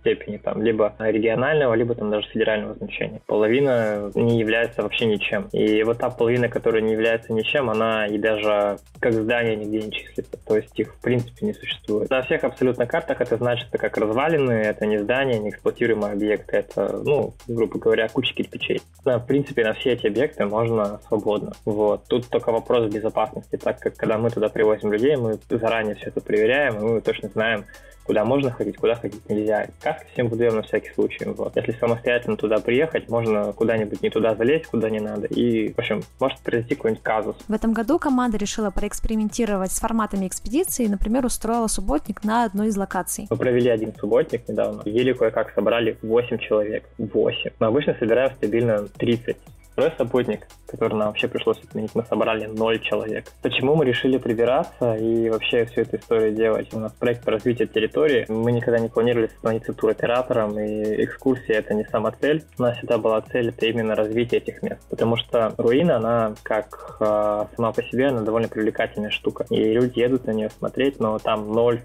степени, 0.08 0.38
там, 0.38 0.62
либо 0.62 0.96
регионального, 1.00 1.74
либо 1.74 1.94
там 1.96 2.10
даже 2.10 2.28
федерального 2.30 2.76
значения. 2.76 3.22
Половина 3.26 4.12
не 4.16 4.40
является 4.40 4.82
вообще 4.82 5.06
ничем. 5.06 5.48
И 5.52 5.84
вот 5.84 5.98
та 5.98 6.10
половина, 6.10 6.48
которая 6.48 6.82
не 6.82 6.94
является 6.94 7.34
ничем, 7.34 7.70
она 7.70 8.08
и 8.08 8.18
даже 8.18 8.78
как 9.00 9.14
здание 9.14 9.56
нигде 9.56 9.82
не 9.82 9.92
числится. 9.92 10.38
То 10.48 10.56
есть 10.56 10.80
их 10.80 10.94
в 10.96 11.02
принципе 11.02 11.46
не 11.46 11.54
существует. 11.54 12.10
На 12.10 12.22
всех 12.22 12.44
абсолютно 12.44 12.86
картах 12.86 13.20
это 13.20 13.36
значится 13.38 13.78
как 13.78 13.98
развалины, 13.98 14.52
это 14.52 14.86
не 14.86 14.98
здание, 14.98 15.40
не 15.40 15.50
эксплуатируемый 15.50 16.12
объект, 16.12 16.54
это, 16.54 17.02
ну, 17.04 17.34
грубо 17.48 17.80
говоря, 17.80 18.08
куча 18.08 18.34
кирпичей. 18.34 18.82
В 19.04 19.20
принципе, 19.20 19.64
на 19.64 19.74
все 19.74 19.94
эти 19.94 20.08
объекты 20.08 20.46
можно 20.46 21.00
свободно. 21.08 21.52
Вот. 21.66 22.06
Тут 22.08 22.30
только 22.30 22.52
вопрос 22.52 22.92
безопасности, 22.92 23.58
так 23.58 23.80
как 23.80 23.96
когда 23.96 24.18
мы 24.18 24.30
туда 24.30 24.48
привозим 24.50 24.92
людей, 24.92 25.16
мы 25.18 25.38
заранее 25.50 25.96
все 25.96 26.08
это 26.08 26.22
проверяем, 26.22 26.78
и 26.78 26.94
мы 26.94 27.02
точно 27.02 27.30
знаем, 27.30 27.66
куда 28.08 28.24
можно 28.26 28.50
ходить, 28.52 28.78
куда 28.78 28.96
ходить 28.96 29.30
нельзя. 29.30 29.68
Каски 29.82 30.08
всем 30.14 30.30
выдаем 30.30 30.56
на 30.56 30.62
всякий 30.64 30.92
случай. 30.94 31.26
Вот. 31.26 31.56
Если 31.56 31.74
самостоятельно 31.74 32.38
туда 32.38 32.60
приехать, 32.60 33.10
можно 33.10 33.54
куда-нибудь 33.54 34.02
не 34.02 34.10
туда 34.10 34.34
залезть, 34.36 34.68
куда 34.68 34.90
не 34.90 35.00
надо. 35.00 35.28
И, 35.28 35.74
в 35.74 35.78
общем, 35.78 36.02
может 36.20 36.40
произойти 36.40 36.76
какой-нибудь 36.76 37.04
казус. 37.04 37.36
В 37.48 37.54
этом 37.54 37.74
году 37.74 38.00
команда 38.00 38.38
решила 38.38 38.72
проэкспериментировать 38.72 39.72
с 39.72 39.80
форматами 39.80 40.28
экспедиции 40.28 40.86
и, 40.86 40.90
например, 40.90 41.26
устроила 41.26 41.68
субботник 41.68 42.24
на 42.24 42.46
одной 42.46 42.70
из 42.70 42.78
локаций. 42.78 43.28
Мы 43.30 43.36
провели 43.36 43.70
один 43.70 43.94
субботник 44.00 44.48
недавно. 44.48 44.82
Еле 44.86 45.14
кое-как 45.14 45.54
собрали 45.54 45.98
8 46.02 46.38
человек. 46.38 46.86
8. 46.98 47.52
Мы 47.60 47.68
обычно 47.68 47.96
собираем 48.00 48.34
стабильно 48.36 48.88
30. 48.98 49.38
Второй 49.78 49.94
субботник, 49.96 50.48
который 50.66 50.96
нам 50.96 51.10
вообще 51.10 51.28
пришлось 51.28 51.60
отменить, 51.60 51.94
мы 51.94 52.04
собрали 52.04 52.48
ноль 52.48 52.80
человек. 52.80 53.26
Почему 53.44 53.76
мы 53.76 53.86
решили 53.86 54.18
прибираться 54.18 54.96
и 54.96 55.30
вообще 55.30 55.66
всю 55.66 55.82
эту 55.82 55.98
историю 55.98 56.34
делать? 56.34 56.74
У 56.74 56.80
нас 56.80 56.92
проект 56.94 57.24
по 57.24 57.30
развитию 57.30 57.68
территории. 57.68 58.26
Мы 58.28 58.54
никогда 58.54 58.80
не 58.80 58.90
планировали 58.90 59.28
становиться 59.28 59.74
туроператором, 59.74 60.60
и 60.60 61.04
экскурсия— 61.04 61.58
это 61.60 61.76
не 61.76 61.84
сама 61.86 62.10
цель. 62.10 62.44
У 62.58 62.64
нас 62.64 62.76
всегда 62.78 62.98
была 62.98 63.22
цель— 63.22 63.50
это 63.56 63.68
именно 63.68 63.94
развитие 63.94 64.42
этих 64.42 64.64
мест. 64.64 64.82
Потому 64.90 65.16
что 65.16 65.54
руина, 65.60 65.98
она 65.98 66.34
как 66.42 66.98
э, 67.00 67.46
сама 67.56 67.72
по 67.72 67.84
себе, 67.84 68.08
она 68.08 68.22
довольно 68.22 68.48
привлекательная 68.48 69.12
штука. 69.12 69.46
И 69.52 69.64
люди 69.64 70.00
едут 70.00 70.26
на 70.26 70.32
нее 70.32 70.50
смотреть, 70.50 71.00
но 71.00 71.20
там 71.20 71.54
ноль 71.54 71.84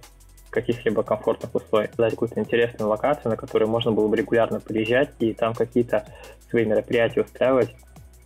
каких-либо 0.52 1.02
комфортных 1.02 1.54
условий. 1.54 1.88
Создать 1.88 2.12
какую-то 2.12 2.38
интересную 2.38 2.88
локацию, 2.88 3.30
на 3.30 3.36
которую 3.36 3.68
можно 3.68 3.90
было 3.90 4.06
бы 4.06 4.16
регулярно 4.16 4.60
приезжать 4.60 5.10
и 5.18 5.32
там 5.32 5.54
какие-то 5.54 6.06
свои 6.50 6.64
мероприятия 6.64 7.22
устраивать. 7.22 7.74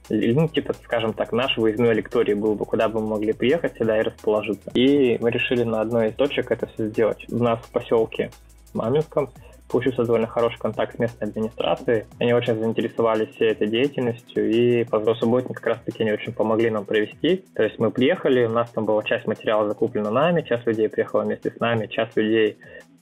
Ну, 0.09 0.49
типа, 0.49 0.75
скажем 0.85 1.15
так, 1.15 1.33
наш 1.33 1.57
выездной 1.57 1.95
лекторий 1.95 2.35
был 2.35 2.55
бы, 2.55 2.65
куда 2.65 2.89
бы 2.89 3.01
мы 3.01 3.09
могли 3.09 3.33
приехать 3.33 3.77
сюда 3.77 3.99
и 3.99 4.03
расположиться. 4.03 4.71
И 4.75 5.19
мы 5.21 5.31
решили 5.31 5.63
на 5.63 5.81
одной 5.81 6.11
из 6.11 6.15
точек 6.15 6.51
это 6.51 6.67
все 6.67 6.89
сделать. 6.89 7.25
У 7.31 7.43
нас 7.43 7.59
в 7.61 7.71
поселке 7.71 8.31
Маминском 8.75 9.31
получился 9.69 10.05
довольно 10.05 10.27
хороший 10.27 10.59
контакт 10.59 10.97
с 10.97 10.99
местной 10.99 11.29
администрацией. 11.29 12.05
Они 12.19 12.33
очень 12.33 12.59
заинтересовались 12.59 13.31
всей 13.31 13.51
этой 13.51 13.69
деятельностью, 13.69 14.51
и 14.51 14.85
по 14.85 15.15
субботник 15.15 15.57
как 15.57 15.67
раз-таки 15.67 16.03
они 16.03 16.13
очень 16.13 16.33
помогли 16.33 16.71
нам 16.71 16.85
провести. 16.85 17.45
То 17.55 17.63
есть 17.63 17.79
мы 17.79 17.91
приехали, 17.91 18.45
у 18.45 18.51
нас 18.51 18.71
там 18.71 18.85
была 18.85 19.03
часть 19.03 19.27
материала 19.27 19.69
закуплена 19.69 20.11
нами, 20.11 20.43
часть 20.43 20.67
людей 20.67 20.89
приехала 20.89 21.23
вместе 21.23 21.51
с 21.51 21.61
нами, 21.61 21.87
часть 21.87 22.17
людей 22.17 22.59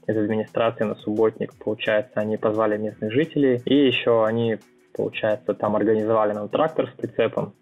из 0.07 0.17
администрации 0.17 0.85
на 0.85 0.97
субботник, 0.97 1.55
получается, 1.59 2.21
они 2.21 2.37
позвали 2.37 2.77
местных 2.77 3.13
жителей, 3.13 3.63
и 3.65 3.87
еще 3.87 4.25
они, 4.25 4.59
получается, 4.95 5.55
там 5.55 5.77
организовали 5.77 6.33
нам 6.33 6.49
трактор 6.49 6.89
с 6.91 7.01
прицепом, 7.01 7.55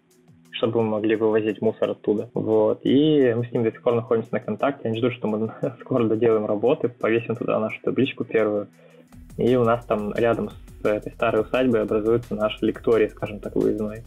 чтобы 0.51 0.81
мы 0.81 0.89
могли 0.89 1.15
вывозить 1.15 1.61
мусор 1.61 1.91
оттуда. 1.91 2.29
Вот. 2.33 2.81
И 2.83 3.33
мы 3.35 3.45
с 3.45 3.51
ним 3.51 3.63
до 3.63 3.71
сих 3.71 3.81
пор 3.81 3.95
находимся 3.95 4.29
на 4.31 4.39
контакте. 4.39 4.87
Они 4.87 4.97
ждут, 4.97 5.13
что 5.13 5.27
мы 5.27 5.51
скоро 5.81 6.05
доделаем 6.05 6.45
работы, 6.45 6.89
повесим 6.89 7.35
туда 7.35 7.59
нашу 7.59 7.81
табличку 7.81 8.23
первую. 8.23 8.67
И 9.37 9.55
у 9.55 9.63
нас 9.63 9.85
там 9.85 10.13
рядом 10.13 10.49
с 10.81 10.85
этой 10.85 11.11
старой 11.13 11.41
усадьбой 11.41 11.83
образуется 11.83 12.35
наш 12.35 12.61
лекторий, 12.61 13.09
скажем 13.09 13.39
так, 13.39 13.55
выездной. 13.55 14.03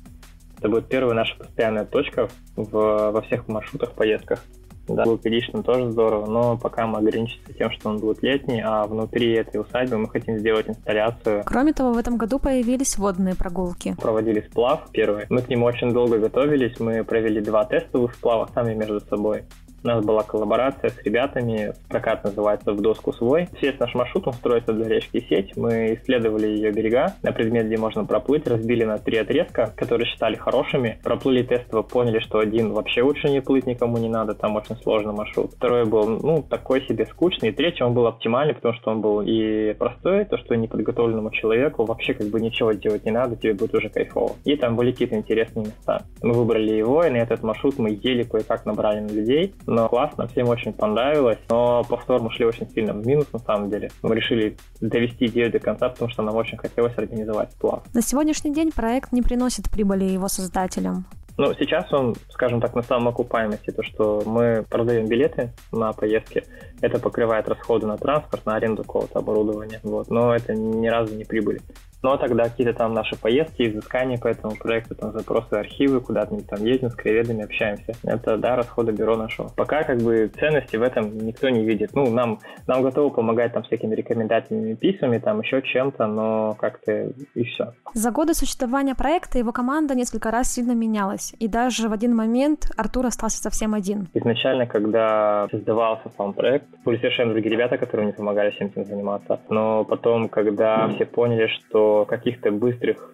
Это 0.59 0.69
будет 0.69 0.89
первая 0.89 1.15
наша 1.15 1.37
постоянная 1.37 1.85
точка 1.85 2.29
в, 2.57 3.11
во 3.11 3.23
всех 3.23 3.47
маршрутах, 3.49 3.93
поездках. 3.93 4.41
Да, 4.89 5.03
луперичным 5.05 5.65
тоже 5.65 5.91
здорово, 5.91 6.27
но 6.27 6.57
пока 6.57 6.87
мы 6.87 6.99
ограничимся 6.99 7.53
тем, 7.53 7.73
что 7.73 7.89
он 7.89 7.99
будет 7.99 8.23
летний, 8.23 8.63
а 8.65 8.87
внутри 8.87 9.33
этой 9.33 9.61
усадьбы 9.61 9.99
мы 9.99 10.09
хотим 10.09 10.39
сделать 10.39 10.69
инсталляцию. 10.69 11.43
Кроме 11.45 11.73
того, 11.73 11.93
в 11.93 11.99
этом 11.99 12.17
году 12.17 12.39
появились 12.39 12.97
водные 12.97 13.35
прогулки. 13.35 13.97
Проводили 14.01 14.47
сплав 14.49 14.89
первый. 14.93 15.27
Мы 15.29 15.43
к 15.43 15.49
нему 15.49 15.67
очень 15.67 15.93
долго 15.93 16.19
готовились. 16.19 16.79
Мы 16.79 17.03
провели 17.03 17.41
два 17.41 17.65
тестовых 17.65 18.15
сплава 18.15 18.49
сами 18.55 18.75
между 18.75 19.01
собой. 19.01 19.43
У 19.87 19.89
нас 19.89 20.05
была 20.05 20.25
коллаборация 20.25 20.91
с 20.91 20.99
ребятами, 21.05 21.73
прокат 21.89 22.25
называется 22.25 22.73
«В 22.73 22.81
доску 22.81 23.13
свой». 23.13 23.47
Весь 23.63 23.79
наш 23.79 23.95
маршрут, 23.95 24.27
он 24.27 24.33
строится 24.33 24.73
для 24.73 24.89
речки 24.89 25.25
Сеть. 25.29 25.57
Мы 25.57 25.95
исследовали 25.95 26.49
ее 26.49 26.73
берега 26.73 27.15
на 27.23 27.31
предмет, 27.31 27.67
где 27.67 27.77
можно 27.77 28.05
проплыть, 28.05 28.49
разбили 28.49 28.83
на 28.83 28.99
три 28.99 29.19
отрезка, 29.19 29.73
которые 29.77 30.09
считали 30.09 30.35
хорошими. 30.35 30.99
Проплыли 31.05 31.45
тестово, 31.45 31.83
поняли, 31.83 32.19
что 32.19 32.41
один 32.41 32.73
вообще 32.73 33.03
лучше 33.03 33.29
не 33.29 33.41
плыть, 33.41 33.69
никому 33.69 33.99
не 33.99 34.09
надо, 34.09 34.35
там 34.35 34.57
очень 34.57 34.75
сложный 34.75 35.13
маршрут. 35.13 35.53
Второй 35.53 35.85
был, 35.85 36.09
ну, 36.09 36.43
такой 36.43 36.85
себе 36.89 37.07
скучный. 37.07 37.51
И 37.51 37.53
третий, 37.53 37.85
он 37.85 37.95
был 37.95 38.09
оптимальный, 38.09 38.55
потому 38.55 38.75
что 38.75 38.91
он 38.91 39.01
был 39.01 39.23
и 39.25 39.73
простой, 39.75 40.25
то, 40.25 40.37
что 40.39 40.57
неподготовленному 40.57 41.31
человеку 41.31 41.85
вообще 41.85 42.13
как 42.13 42.27
бы 42.27 42.41
ничего 42.41 42.73
делать 42.73 43.05
не 43.05 43.13
надо, 43.13 43.37
тебе 43.37 43.55
будет 43.55 43.73
уже 43.77 43.89
кайфово. 43.89 44.33
И 44.45 44.57
там 44.57 44.75
были 44.75 44.91
какие-то 44.91 45.15
интересные 45.15 45.67
места. 45.67 46.03
Мы 46.23 46.33
выбрали 46.33 46.73
его, 46.73 47.05
и 47.05 47.11
на 47.11 47.19
этот 47.19 47.45
маршрут 47.45 47.79
мы 47.79 47.91
еле 48.03 48.25
кое-как 48.25 48.67
набрали 48.67 48.99
на 48.99 49.11
людей 49.11 49.55
но 49.77 49.89
классно, 49.91 50.27
всем 50.27 50.49
очень 50.49 50.73
понравилось, 50.73 51.39
но 51.51 51.85
повтор 51.85 52.23
мы 52.23 52.31
шли 52.31 52.47
очень 52.47 52.67
сильно 52.71 52.95
в 52.95 53.07
минус 53.07 53.27
на 53.33 53.39
самом 53.41 53.69
деле. 53.69 53.91
Мы 54.03 54.17
решили 54.17 54.57
довести 54.81 55.27
идею 55.27 55.53
до 55.53 55.59
конца, 55.59 55.91
потому 55.91 56.11
что 56.11 56.23
нам 56.23 56.35
очень 56.35 56.57
хотелось 56.57 56.97
организовать 56.97 57.53
сплав. 57.53 57.83
На 57.93 58.01
сегодняшний 58.01 58.55
день 58.55 58.73
проект 58.73 59.13
не 59.13 59.21
приносит 59.21 59.71
прибыли 59.71 60.05
его 60.05 60.29
создателям. 60.29 61.05
Ну, 61.37 61.53
сейчас 61.59 61.93
он, 61.93 62.17
скажем 62.31 62.63
так, 62.63 62.75
на 62.75 62.83
самом 62.83 63.09
окупаемости, 63.09 63.71
то, 63.71 63.83
что 63.83 64.23
мы 64.25 64.65
продаем 64.71 65.07
билеты 65.07 65.53
на 65.71 65.93
поездки, 65.93 66.45
это 66.81 66.99
покрывает 66.99 67.49
расходы 67.49 67.87
на 67.87 67.97
транспорт, 67.97 68.47
на 68.47 68.57
аренду 68.57 68.83
какого-то 68.83 69.19
оборудования, 69.19 69.81
вот, 69.83 70.11
но 70.11 70.35
это 70.35 70.55
ни 70.55 70.89
разу 70.89 71.15
не 71.15 71.25
прибыль. 71.25 71.61
Но 72.03 72.17
тогда 72.17 72.45
какие-то 72.45 72.73
там 72.73 72.95
наши 72.95 73.17
поездки, 73.17 73.63
изыскания 73.63 74.19
по 74.19 74.29
этому 74.29 74.55
проекту, 74.55 74.95
там 74.95 75.13
запросы 75.13 75.55
архивы, 75.55 76.01
куда-то 76.01 76.35
мы 76.35 76.43
там 76.43 76.65
ездим 76.65 76.91
с 76.91 76.95
краеведами, 76.95 77.43
общаемся. 77.43 77.95
Это, 78.05 78.37
да, 78.37 78.55
расходы 78.55 78.93
бюро 78.93 79.17
нашего. 79.17 79.49
Пока 79.49 79.83
как 79.83 79.99
бы 79.99 80.31
ценности 80.39 80.77
в 80.77 80.83
этом 80.83 81.19
никто 81.19 81.49
не 81.49 81.65
видит. 81.65 81.91
Ну, 81.95 82.09
нам, 82.11 82.39
нам 82.69 82.83
готовы 82.83 83.11
помогать 83.11 83.55
там 83.55 83.63
всякими 83.65 83.95
рекомендательными 83.95 84.75
письмами, 84.75 85.19
там 85.19 85.41
еще 85.41 85.63
чем-то, 85.63 86.07
но 86.07 86.55
как-то 86.55 87.13
и 87.35 87.45
все. 87.45 87.73
За 87.95 88.11
годы 88.11 88.35
существования 88.35 88.95
проекта 88.95 89.39
его 89.39 89.51
команда 89.51 89.95
несколько 89.97 90.31
раз 90.31 90.53
сильно 90.53 90.73
менялась. 90.73 91.35
И 91.41 91.49
даже 91.49 91.89
в 91.89 91.93
один 91.93 92.15
момент 92.15 92.71
Артур 92.77 93.07
остался 93.07 93.39
совсем 93.39 93.75
один. 93.75 94.07
Изначально, 94.15 94.67
когда 94.67 95.49
создавался 95.51 96.11
сам 96.17 96.35
проект, 96.35 96.66
были 96.85 96.97
совершенно 96.97 97.33
другие 97.33 97.53
ребята, 97.53 97.79
которые 97.79 98.07
мне 98.07 98.15
помогали 98.15 98.51
всем 98.51 98.69
этим 98.69 98.85
заниматься. 98.85 99.41
Но 99.49 99.85
потом, 99.85 100.29
когда 100.29 100.89
все 100.89 101.05
поняли, 101.05 101.49
что 101.49 102.05
каких-то 102.05 102.51
быстрых 102.51 103.13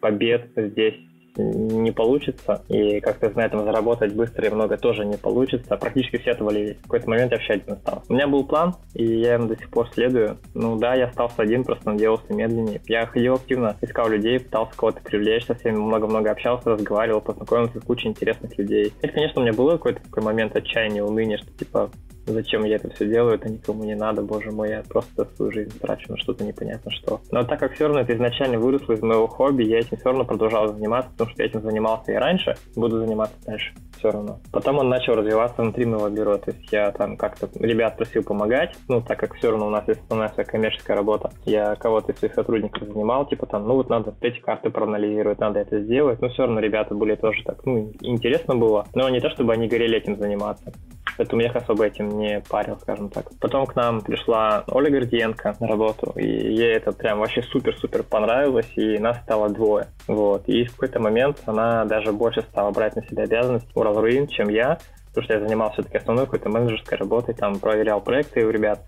побед 0.00 0.50
здесь 0.56 0.94
не 1.38 1.92
получится, 1.92 2.64
и 2.68 3.00
как-то 3.00 3.30
на 3.30 3.44
этом 3.44 3.64
заработать 3.64 4.14
быстро 4.14 4.46
и 4.46 4.50
много 4.50 4.76
тоже 4.76 5.04
не 5.04 5.16
получится. 5.16 5.76
Практически 5.76 6.18
все 6.18 6.32
отвалились. 6.32 6.78
В 6.78 6.82
какой-то 6.82 7.08
момент 7.08 7.30
я 7.30 7.36
вообще 7.36 7.54
один 7.54 7.74
остался. 7.74 8.02
У 8.08 8.14
меня 8.14 8.26
был 8.26 8.44
план, 8.44 8.74
и 8.94 9.04
я 9.04 9.36
им 9.36 9.46
до 9.46 9.56
сих 9.56 9.70
пор 9.70 9.88
следую. 9.92 10.38
Ну 10.54 10.76
да, 10.76 10.94
я 10.94 11.06
остался 11.06 11.42
один, 11.42 11.64
просто 11.64 11.90
он 11.90 11.96
делался 11.96 12.32
медленнее. 12.32 12.80
Я 12.86 13.06
ходил 13.06 13.34
активно, 13.34 13.76
искал 13.80 14.08
людей, 14.08 14.40
пытался 14.40 14.76
кого-то 14.76 15.00
привлечь, 15.02 15.46
со 15.46 15.54
всеми 15.54 15.76
много-много 15.76 16.30
общался, 16.30 16.70
разговаривал, 16.70 17.20
познакомился 17.20 17.80
с 17.80 17.84
кучей 17.84 18.08
интересных 18.08 18.56
людей. 18.58 18.92
Это, 19.00 19.12
конечно, 19.12 19.40
у 19.40 19.44
меня 19.44 19.54
был 19.54 19.70
какой-то 19.70 20.02
такой 20.02 20.22
момент 20.22 20.56
отчаяния, 20.56 21.04
уныния, 21.04 21.38
что 21.38 21.52
типа 21.52 21.90
зачем 22.32 22.64
я 22.64 22.76
это 22.76 22.90
все 22.90 23.06
делаю, 23.06 23.34
это 23.34 23.48
никому 23.48 23.84
не 23.84 23.94
надо, 23.94 24.22
боже 24.22 24.50
мой, 24.50 24.70
я 24.70 24.82
просто 24.88 25.26
свою 25.36 25.52
жизнь 25.52 25.78
трачу 25.78 26.12
на 26.12 26.18
что-то 26.18 26.44
непонятно 26.44 26.90
что. 26.90 27.20
Но 27.30 27.42
так 27.44 27.58
как 27.60 27.74
все 27.74 27.84
равно 27.84 28.00
это 28.00 28.14
изначально 28.14 28.58
выросло 28.58 28.92
из 28.92 29.02
моего 29.02 29.26
хобби, 29.26 29.64
я 29.64 29.78
этим 29.78 29.96
все 29.96 30.06
равно 30.06 30.24
продолжал 30.24 30.68
заниматься, 30.68 31.10
потому 31.12 31.30
что 31.30 31.42
я 31.42 31.48
этим 31.48 31.62
занимался 31.62 32.12
и 32.12 32.16
раньше, 32.16 32.54
буду 32.74 32.98
заниматься 32.98 33.36
дальше 33.46 33.72
все 33.98 34.10
равно. 34.10 34.40
Потом 34.52 34.78
он 34.78 34.88
начал 34.88 35.14
развиваться 35.14 35.62
внутри 35.62 35.84
моего 35.84 36.08
бюро, 36.08 36.38
то 36.38 36.50
есть 36.50 36.72
я 36.72 36.90
там 36.92 37.16
как-то 37.16 37.48
ребят 37.58 37.96
просил 37.96 38.22
помогать, 38.22 38.74
ну, 38.88 39.02
так 39.02 39.18
как 39.18 39.34
все 39.34 39.50
равно 39.50 39.66
у 39.66 39.70
нас 39.70 39.86
есть 39.88 40.00
основная 40.02 40.28
своя 40.28 40.48
коммерческая 40.48 40.96
работа. 40.96 41.30
Я 41.44 41.74
кого-то 41.76 42.12
из 42.12 42.18
своих 42.18 42.34
сотрудников 42.34 42.86
занимал, 42.88 43.26
типа 43.26 43.46
там, 43.46 43.66
ну, 43.66 43.74
вот 43.74 43.90
надо 43.90 44.14
эти 44.20 44.38
карты 44.38 44.70
проанализировать, 44.70 45.40
надо 45.40 45.60
это 45.60 45.80
сделать, 45.80 46.20
но 46.20 46.28
все 46.28 46.44
равно 46.44 46.60
ребята 46.60 46.94
были 46.94 47.16
тоже 47.16 47.42
так, 47.44 47.64
ну, 47.64 47.92
интересно 48.00 48.54
было, 48.54 48.86
но 48.94 49.08
не 49.08 49.20
то, 49.20 49.30
чтобы 49.30 49.52
они 49.52 49.68
горели 49.68 49.98
этих 49.98 50.16
заниматься. 50.18 50.72
Поэтому 51.18 51.42
я 51.42 51.48
их 51.48 51.56
особо 51.56 51.84
этим 51.84 52.16
не 52.16 52.40
парил, 52.48 52.78
скажем 52.80 53.10
так. 53.10 53.26
Потом 53.40 53.66
к 53.66 53.74
нам 53.74 54.00
пришла 54.00 54.62
Оля 54.68 54.88
Гордиенко 54.88 55.56
на 55.58 55.66
работу, 55.66 56.12
и 56.16 56.24
ей 56.24 56.76
это 56.76 56.92
прям 56.92 57.18
вообще 57.18 57.42
супер-супер 57.42 58.04
понравилось, 58.04 58.70
и 58.76 58.98
нас 58.98 59.18
стало 59.18 59.48
двое. 59.48 59.88
Вот. 60.06 60.48
И 60.48 60.64
в 60.64 60.72
какой-то 60.72 61.00
момент 61.00 61.42
она 61.46 61.84
даже 61.84 62.12
больше 62.12 62.42
стала 62.42 62.70
брать 62.70 62.94
на 62.94 63.04
себя 63.04 63.24
обязанности 63.24 63.68
Урал 63.74 64.00
Руин, 64.00 64.28
чем 64.28 64.48
я, 64.48 64.78
потому 65.08 65.24
что 65.24 65.34
я 65.34 65.40
занимался 65.40 65.74
все-таки 65.74 65.98
основной 65.98 66.26
какой-то 66.26 66.50
менеджерской 66.50 66.96
работой, 66.96 67.34
там 67.34 67.58
проверял 67.58 68.00
проекты 68.00 68.46
у 68.46 68.50
ребят. 68.50 68.80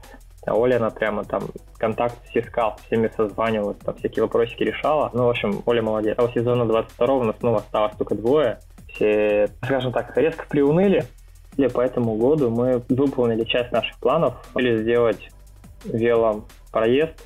А 0.47 0.55
Оля, 0.55 0.77
она 0.77 0.91
прямо 0.91 1.25
там 1.25 1.43
контакт 1.79 2.17
искал, 2.33 2.77
всеми 2.87 3.11
созванивалась, 3.15 3.77
там 3.79 3.97
всякие 3.97 4.23
вопросики 4.23 4.63
решала. 4.63 5.11
Ну, 5.13 5.25
в 5.25 5.31
общем, 5.31 5.63
Оля 5.67 5.83
молодец. 5.83 6.15
А 6.17 6.25
у 6.25 6.29
сезона 6.29 6.65
22 6.65 7.15
у 7.15 7.25
нас 7.25 7.37
снова 7.41 7.59
осталось 7.59 7.97
только 7.97 8.15
двое. 8.15 8.61
Все, 8.89 9.49
скажем 9.63 9.93
так, 9.93 10.17
резко 10.17 10.47
приуныли, 10.49 11.05
и 11.67 11.71
по 11.71 11.81
этому 11.81 12.17
году 12.17 12.51
мы 12.51 12.83
выполнили 12.89 13.45
часть 13.45 13.73
наших 13.73 13.99
планов. 13.99 14.35
Хотели 14.53 14.79
сделать 14.83 15.29
велопроезд, 15.85 17.17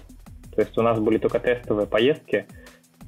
то 0.55 0.61
есть 0.61 0.79
у 0.79 0.83
нас 0.83 0.99
были 0.99 1.19
только 1.19 1.41
тестовые 1.41 1.87
поездки, 1.87 2.47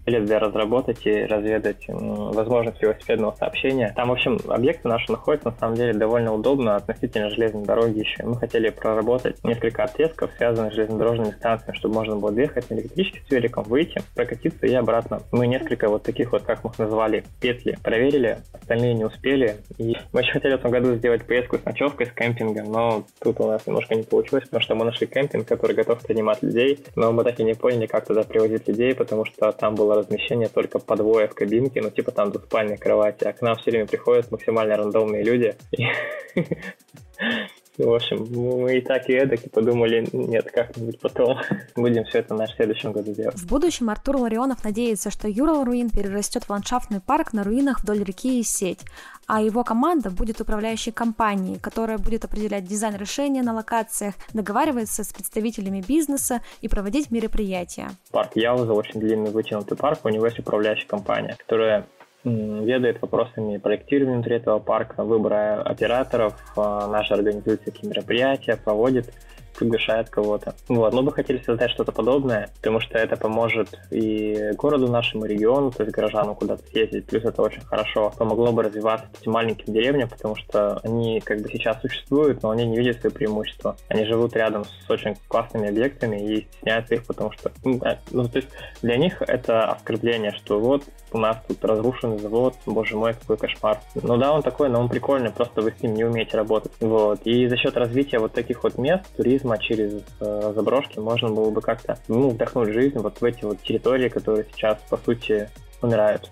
для 0.07 0.39
разработать 0.39 1.05
и 1.05 1.25
разведать 1.25 1.85
возможность 1.89 2.81
велосипедного 2.81 3.33
сообщения. 3.33 3.93
Там, 3.97 4.09
в 4.09 4.13
общем, 4.13 4.39
объекты 4.49 4.89
наши 4.89 5.11
находятся 5.11 5.51
на 5.51 5.57
самом 5.57 5.75
деле 5.75 5.95
довольно 5.95 6.33
удобно 6.33 6.77
относительно 6.77 7.29
железной 7.29 7.65
дороги 7.65 7.99
еще. 7.99 8.23
Мы 8.23 8.37
хотели 8.37 8.71
проработать 8.71 9.43
несколько 9.43 9.83
отрезков, 9.83 10.31
связанных 10.37 10.73
с 10.73 10.77
железнодорожными 10.77 11.33
станциями, 11.33 11.77
чтобы 11.77 11.95
можно 11.95 12.17
было 12.17 12.31
доехать 12.31 12.71
на 12.71 12.75
электричке 12.75 13.21
с 13.27 13.31
великом, 13.33 13.65
выйти, 13.65 14.01
прокатиться 14.15 14.67
и 14.67 14.75
обратно. 14.75 15.23
Мы 15.33 15.49
несколько 15.49 15.89
вот 15.89 16.05
таких 16.05 16.31
вот, 16.31 16.43
как 16.43 16.63
мы 16.63 16.71
их 16.71 16.79
назвали, 16.79 17.25
петли 17.41 17.77
проверили, 17.83 18.39
остальные 18.67 18.95
не 18.95 19.05
успели. 19.05 19.59
И 19.79 19.97
мы 20.13 20.21
еще 20.21 20.33
хотели 20.33 20.53
в 20.53 20.59
этом 20.59 20.73
году 20.73 20.95
сделать 20.97 21.25
поездку 21.25 21.57
с 21.57 21.65
ночевкой, 21.65 22.07
с 22.07 22.11
кемпингом, 22.11 22.73
но 22.73 23.05
тут 23.21 23.41
у 23.41 23.47
нас 23.47 23.65
немножко 23.67 23.95
не 23.95 24.03
получилось, 24.03 24.45
потому 24.45 24.61
что 24.61 24.75
мы 24.75 24.85
нашли 24.85 25.07
кемпинг, 25.07 25.47
который 25.47 25.77
готов 25.77 26.03
принимать 26.03 26.43
людей, 26.43 26.81
но 26.97 27.13
мы 27.13 27.23
так 27.23 27.39
и 27.39 27.45
не 27.45 27.55
поняли, 27.55 27.87
как 27.87 28.07
туда 28.07 28.25
привозить 28.25 28.67
людей, 28.67 28.95
потому 28.95 29.25
что 29.25 29.53
там 29.53 29.77
было 29.77 29.95
размещение 29.95 30.49
только 30.49 30.81
по 30.81 30.97
двое 30.97 31.29
в 31.29 31.35
кабинке, 31.35 31.81
ну 31.81 31.91
типа 31.91 32.11
там 32.11 32.33
двуспальной 32.33 32.77
кровати, 32.77 33.25
а 33.25 33.33
к 33.33 33.41
нам 33.41 33.57
все 33.57 33.71
время 33.71 33.87
приходят 33.87 34.31
максимально 34.33 34.77
рандомные 34.77 35.23
люди. 35.23 35.55
В 37.79 37.95
общем, 37.95 38.27
мы 38.31 38.79
и 38.79 38.81
так, 38.81 39.09
и 39.09 39.13
эдак, 39.13 39.45
и 39.45 39.49
подумали, 39.49 40.09
нет, 40.13 40.51
как-нибудь 40.51 40.99
потом 40.99 41.39
будем 41.77 42.05
все 42.05 42.19
это 42.19 42.35
на 42.35 42.47
следующем 42.47 42.93
году 42.93 43.13
делать. 43.13 43.37
В 43.37 43.47
будущем 43.47 43.91
Артур 43.91 44.17
Ларионов 44.17 44.65
надеется, 44.65 45.11
что 45.11 45.29
Юрал 45.29 45.65
Руин 45.65 45.91
перерастет 45.91 46.45
в 46.45 46.51
ландшафтный 46.51 47.01
парк 47.01 47.33
на 47.33 47.45
руинах 47.45 47.83
вдоль 47.83 48.03
реки 48.03 48.41
и 48.41 48.43
сеть, 48.43 48.81
а 49.27 49.43
его 49.43 49.65
команда 49.65 50.11
будет 50.11 50.41
управляющей 50.41 50.93
компанией, 50.93 51.59
которая 51.59 51.99
будет 51.99 52.25
определять 52.25 52.65
дизайн 52.65 52.97
решения 52.97 53.43
на 53.43 53.53
локациях, 53.53 54.15
договариваться 54.33 55.05
с 55.05 55.13
представителями 55.13 55.85
бизнеса 55.87 56.41
и 56.61 56.69
проводить 56.69 57.11
мероприятия. 57.11 57.91
Парк 58.11 58.33
Яуза 58.37 58.73
очень 58.73 59.01
длинный 59.01 59.31
вытянутый 59.31 59.77
парк, 59.77 60.01
у 60.05 60.09
него 60.09 60.27
есть 60.27 60.39
управляющая 60.39 60.87
компания, 60.87 61.37
которая 61.39 61.87
ведает 62.31 63.01
вопросами 63.01 63.59
проектирования 63.59 64.17
внутри 64.17 64.37
этого 64.37 64.59
парка, 64.59 65.05
выбора 65.05 65.63
операторов, 65.63 66.35
а, 66.57 66.89
наши 66.89 67.15
организуют 67.15 67.65
такие 67.65 67.89
мероприятия, 67.89 68.57
проводит 68.57 69.13
приглашает 69.57 70.11
кого-то. 70.11 70.55
Вот, 70.69 70.93
мы 70.93 71.03
бы 71.03 71.13
хотели 71.13 71.43
создать 71.43 71.71
что-то 71.71 71.93
подобное, 71.93 72.51
потому 72.57 72.81
что 72.81 72.99
это 72.99 73.17
поможет 73.17 73.79
и 73.91 74.53
городу 74.57 74.89
нашему, 74.89 75.25
региону, 75.25 75.71
то 75.71 75.83
есть 75.83 75.95
горожанам 75.95 76.35
куда-то 76.35 76.65
съездить, 76.67 77.07
плюс 77.07 77.25
это 77.25 77.43
очень 77.43 77.63
хорошо 77.63 78.13
помогло 78.17 78.53
бы 78.53 78.63
развиваться 78.63 79.09
этим 79.21 79.33
маленьким 79.33 79.73
деревням, 79.73 80.09
потому 80.09 80.37
что 80.37 80.79
они 80.83 81.21
как 81.21 81.41
бы 81.41 81.49
сейчас 81.49 81.81
существуют, 81.81 82.43
но 82.43 82.51
они 82.51 82.67
не 82.67 82.79
видят 82.79 83.01
свои 83.01 83.13
преимущества. 83.13 83.77
Они 83.89 84.05
живут 84.05 84.35
рядом 84.37 84.65
с 84.65 84.91
очень 84.91 85.17
классными 85.29 85.69
объектами 85.69 86.17
и 86.17 86.47
стесняются 86.53 86.95
их, 86.95 87.07
потому 87.07 87.33
что, 87.33 87.53
ну, 87.65 87.81
ну 88.11 88.29
то 88.29 88.37
есть 88.39 88.49
для 88.83 88.97
них 88.97 89.23
это 89.23 89.65
оскорбление, 89.73 90.33
что 90.33 90.59
вот 90.61 90.83
у 91.13 91.19
нас 91.19 91.39
тут 91.47 91.65
разрушенный 91.65 92.19
завод, 92.19 92.55
боже 92.67 92.97
мой, 92.97 93.15
какой 93.15 93.37
кошмар. 93.37 93.81
Ну 93.95 94.17
да, 94.17 94.33
он 94.33 94.43
такой, 94.43 94.69
но 94.69 94.81
он 94.81 94.89
прикольный, 94.89 95.31
просто 95.31 95.63
вы 95.63 95.73
с 95.73 95.83
ним 95.83 95.95
не 95.95 96.05
умеете 96.05 96.37
работать. 96.37 96.73
Вот. 96.81 97.21
И 97.25 97.47
за 97.49 97.57
счет 97.57 97.77
развития 97.77 98.19
вот 98.19 98.33
таких 98.33 98.63
вот 98.65 98.79
мест, 98.79 99.05
туризма 99.47 99.59
через 99.59 100.03
э, 100.21 100.53
заброшки, 100.55 100.99
можно 100.99 101.31
было 101.31 101.51
бы 101.51 101.61
как-то 101.61 101.99
ну, 102.09 102.31
вдохнуть 102.31 102.73
жизнь 102.73 102.99
вот 102.99 103.21
в 103.21 103.25
эти 103.25 103.45
вот 103.45 103.63
территории, 103.63 104.09
которые 104.09 104.47
сейчас, 104.53 104.79
по 104.89 104.97
сути, 104.97 105.49
умирают. 105.83 106.31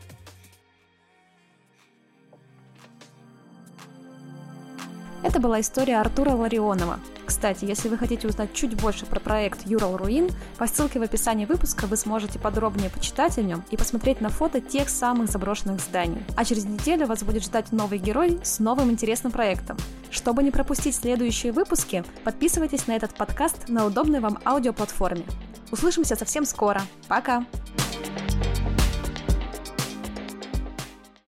Это 5.22 5.40
была 5.40 5.60
история 5.60 6.00
Артура 6.00 6.32
Ларионова. 6.32 7.00
Кстати, 7.24 7.64
если 7.64 7.88
вы 7.88 7.96
хотите 7.96 8.28
узнать 8.28 8.52
чуть 8.52 8.78
больше 8.80 9.06
про 9.06 9.18
проект 9.18 9.66
Юрал 9.66 9.96
Руин, 9.96 10.28
по 10.58 10.66
ссылке 10.66 10.98
в 10.98 11.02
описании 11.02 11.46
выпуска 11.46 11.86
вы 11.86 11.96
сможете 11.96 12.38
подробнее 12.38 12.90
почитать 12.90 13.38
о 13.38 13.42
нем 13.42 13.64
и 13.70 13.76
посмотреть 13.78 14.20
на 14.20 14.28
фото 14.28 14.60
тех 14.60 14.90
самых 14.90 15.30
заброшенных 15.30 15.80
зданий. 15.80 16.22
А 16.36 16.44
через 16.44 16.66
неделю 16.66 17.06
вас 17.06 17.22
будет 17.22 17.42
ждать 17.42 17.72
новый 17.72 17.98
герой 17.98 18.38
с 18.42 18.58
новым 18.58 18.90
интересным 18.90 19.32
проектом. 19.32 19.78
Чтобы 20.14 20.44
не 20.44 20.52
пропустить 20.52 20.94
следующие 20.94 21.50
выпуски, 21.50 22.04
подписывайтесь 22.22 22.86
на 22.86 22.92
этот 22.92 23.16
подкаст 23.16 23.68
на 23.68 23.84
удобной 23.84 24.20
вам 24.20 24.38
аудиоплатформе. 24.44 25.24
Услышимся 25.72 26.14
совсем 26.14 26.44
скоро. 26.44 26.82
Пока! 27.08 27.44